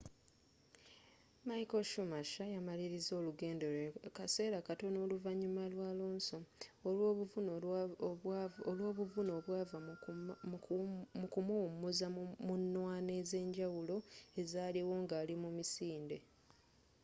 [1.47, 6.37] michael schumacher yamaliliza olugendo lwe kaseera katono oluvanyuma lwa alonso
[8.71, 9.77] olwobuvune obwava
[11.19, 12.07] mu kumuwumuza
[12.45, 13.97] mu nnwana ezenjawulo
[14.41, 16.17] ezaaliwo ngali mu misinde